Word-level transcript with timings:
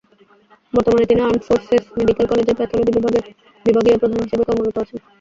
বর্তমানে 0.73 1.05
তিনি 1.05 1.21
armed 1.21 1.43
forces 1.47 1.83
medical 1.97 2.25
কলেজের 2.27 2.57
প্যাথলজি 2.59 2.91
বিভাগের 2.97 3.23
বিভাগীয় 3.65 3.97
প্রধান 4.01 4.19
হিসেবে 4.23 4.43
কর্মরত 4.47 4.77
আছেন। 4.79 4.99